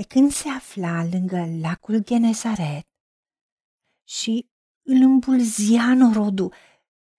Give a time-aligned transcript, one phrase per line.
[0.00, 2.88] Pe când se afla lângă lacul Genezaret
[4.04, 4.50] și
[4.82, 6.54] îl îmbulzia norodul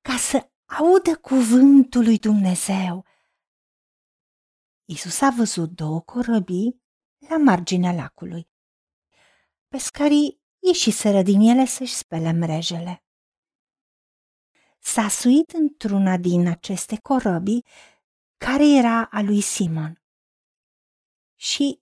[0.02, 3.06] ca să audă cuvântul lui Dumnezeu,
[4.86, 6.82] Isus a văzut două corăbii
[7.30, 8.50] la marginea lacului.
[9.68, 13.06] Pescarii ieșiseră din ele să-și spele mrejele.
[14.80, 17.66] S-a suit într-una din aceste corăbii
[18.38, 20.04] care era a lui Simon
[21.36, 21.81] și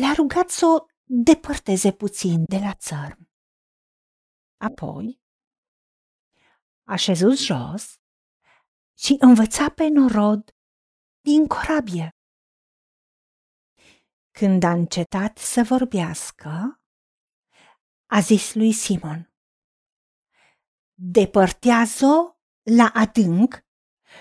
[0.00, 3.30] l-a rugat să o depărteze puțin de la țărm.
[4.56, 5.20] Apoi
[6.84, 8.00] a șezut jos
[8.98, 10.56] și învăța pe norod
[11.20, 12.16] din corabie.
[14.30, 16.80] Când a încetat să vorbească,
[18.06, 19.26] a zis lui Simon,
[20.94, 23.64] Depărtează-o la adânc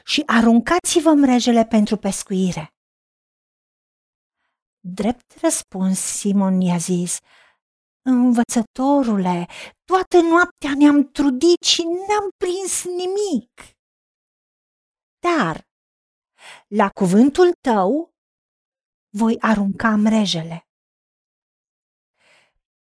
[0.04, 2.74] și aruncați-vă mrejele pentru pescuire.
[4.84, 7.20] Drept răspuns, Simon i-a zis,
[8.02, 9.48] Învățătorule,
[9.84, 13.52] toată noaptea ne-am trudit și n-am prins nimic.
[15.20, 15.68] Dar,
[16.68, 18.14] la cuvântul tău,
[19.18, 20.68] voi arunca mrejele.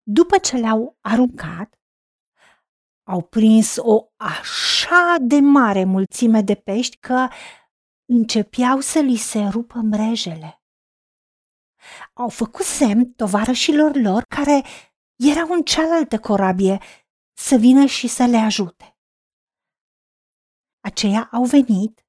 [0.03, 1.79] După ce le-au aruncat,
[3.03, 7.27] au prins o așa de mare mulțime de pești că
[8.05, 10.58] începeau să li se rupă mrejele.
[12.13, 14.63] Au făcut semn tovarășilor lor care
[15.15, 16.81] erau în cealaltă corabie
[17.37, 18.97] să vină și să le ajute.
[20.79, 22.05] Aceia au venit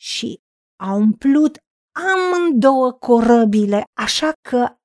[0.00, 0.40] și
[0.80, 1.58] au umplut
[1.92, 4.76] amândouă corăbile, așa că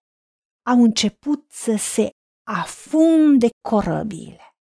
[0.65, 2.09] au început să se
[2.47, 4.55] afunde corăbile.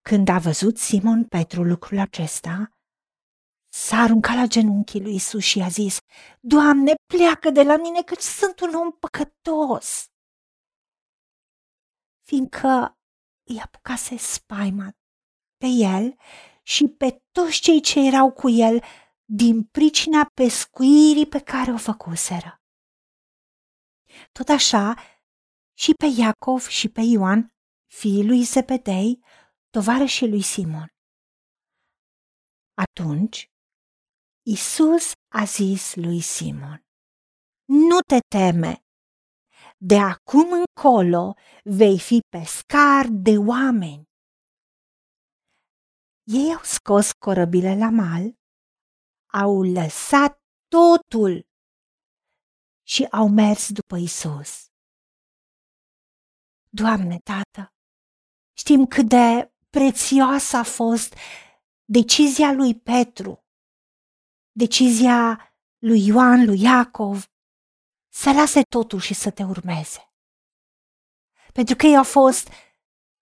[0.00, 2.70] Când a văzut Simon Petru lucrul acesta,
[3.72, 5.98] s-a aruncat la genunchii lui Isus și a zis,
[6.40, 10.06] Doamne, pleacă de la mine căci sunt un om păcătos.
[12.26, 12.98] Fiindcă
[13.48, 14.92] îi apucase spaima
[15.56, 16.16] pe el
[16.62, 18.82] și pe toți cei ce erau cu el
[19.24, 22.62] din pricina pescuirii pe care o făcuseră.
[24.32, 24.94] Tot așa,
[25.78, 27.54] și pe Iacov și pe Ioan,
[27.86, 29.24] fiii lui Zebedei,
[29.70, 30.88] tovarășii lui Simon.
[32.74, 33.50] Atunci,
[34.50, 36.84] Isus a zis lui Simon,
[37.68, 38.84] Nu te teme,
[39.78, 41.34] de acum încolo
[41.64, 44.04] vei fi pescar de oameni.
[46.22, 48.34] Ei au scos corăbile la mal,
[49.32, 51.46] au lăsat totul
[52.86, 54.66] și au mers după Isus.
[56.68, 57.72] Doamne, Tată,
[58.56, 61.14] știm cât de prețioasă a fost
[61.84, 63.39] decizia lui Petru,
[64.52, 67.24] decizia lui Ioan, lui Iacov,
[68.12, 70.12] să lase totul și să te urmeze.
[71.52, 72.48] Pentru că ei au fost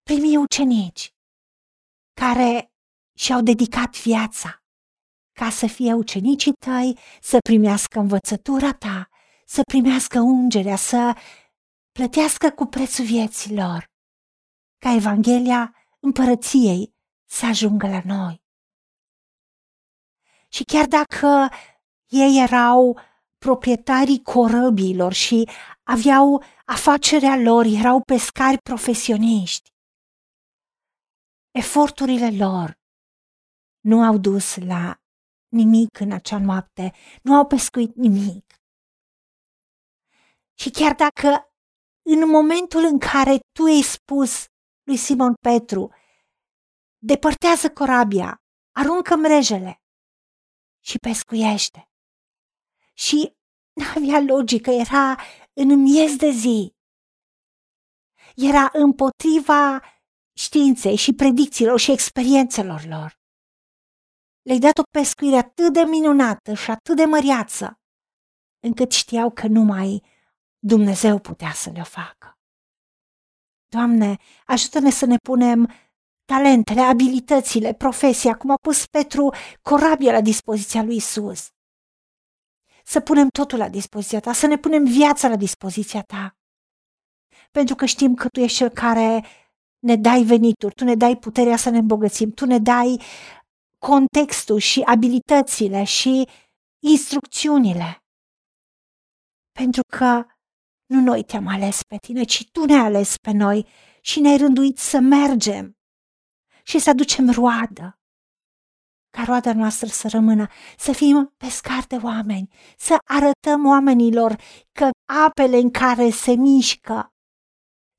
[0.03, 1.13] primii ucenici
[2.21, 2.73] care
[3.19, 4.63] și-au dedicat viața
[5.33, 9.09] ca să fie ucenicii tăi, să primească învățătura ta,
[9.47, 11.17] să primească ungerea, să
[11.93, 13.85] plătească cu prețul vieții lor,
[14.79, 16.95] ca Evanghelia împărăției
[17.31, 18.43] să ajungă la noi.
[20.49, 21.49] Și chiar dacă
[22.07, 23.01] ei erau
[23.39, 25.49] proprietarii corăbilor și
[25.83, 29.71] aveau afacerea lor, erau pescari profesioniști,
[31.51, 32.79] eforturile lor
[33.81, 35.01] nu au dus la
[35.49, 36.93] nimic în acea noapte,
[37.23, 38.55] nu au pescuit nimic.
[40.55, 41.53] Și chiar dacă
[42.03, 44.45] în momentul în care tu ai spus
[44.83, 45.95] lui Simon Petru,
[46.99, 48.43] depărtează corabia,
[48.73, 49.81] aruncă mrejele
[50.89, 51.91] și pescuiește.
[52.95, 53.37] Și
[53.73, 55.17] n-avea logică, era
[55.53, 56.75] în miez de zi.
[58.37, 59.83] Era împotriva
[60.39, 63.21] științei și predicțiilor și experiențelor lor.
[64.43, 67.81] Le-ai dat o pescuire atât de minunată și atât de măriață,
[68.59, 70.03] încât știau că numai
[70.59, 72.39] Dumnezeu putea să le facă.
[73.67, 75.73] Doamne, ajută-ne să ne punem
[76.33, 81.49] talentele, abilitățile, profesia, cum a pus Petru corabia la dispoziția lui Isus.
[82.85, 86.37] Să punem totul la dispoziția ta, să ne punem viața la dispoziția ta.
[87.51, 89.25] Pentru că știm că tu ești cel care
[89.79, 93.03] ne dai venituri, tu ne dai puterea să ne îmbogățim, tu ne dai
[93.79, 96.29] contextul și abilitățile și
[96.83, 98.03] instrucțiunile.
[99.53, 100.27] Pentru că
[100.87, 103.67] nu noi te-am ales pe tine, ci tu ne-ai ales pe noi
[104.01, 105.78] și ne-ai rânduit să mergem
[106.69, 107.99] și să aducem roadă.
[109.11, 110.47] Ca roada noastră să rămână,
[110.79, 112.49] să fim pescari de oameni,
[112.79, 114.37] să arătăm oamenilor
[114.73, 114.91] că
[115.27, 117.13] apele în care se mișcă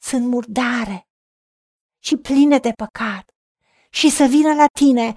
[0.01, 1.07] sunt murdare
[2.03, 3.31] și pline de păcat
[3.89, 5.13] și să vină la tine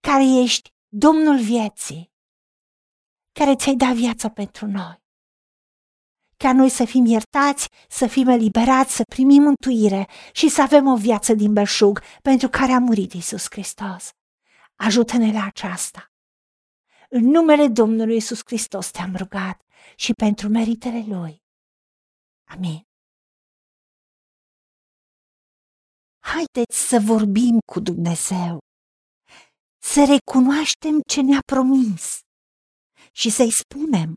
[0.00, 2.12] care ești Domnul vieții,
[3.32, 5.07] care ți-ai dat viața pentru noi.
[6.44, 10.96] Ca noi să fim iertați, să fim eliberați, să primim mântuire și să avem o
[10.96, 14.10] viață din belșug pentru care a murit Isus Hristos.
[14.74, 16.12] Ajută-ne la aceasta.
[17.08, 19.60] În numele Domnului Isus Hristos te-am rugat
[19.96, 21.42] și pentru meritele Lui.
[22.44, 22.82] Amin.
[26.18, 28.58] Haideți să vorbim cu Dumnezeu,
[29.82, 32.18] să recunoaștem ce ne-a promis
[33.12, 34.16] și să-i spunem,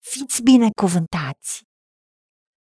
[0.00, 1.67] Fiți binecuvântați!